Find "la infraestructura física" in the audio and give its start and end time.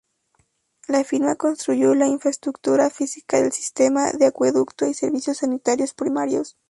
1.93-3.39